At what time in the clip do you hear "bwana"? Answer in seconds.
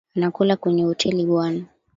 1.25-1.65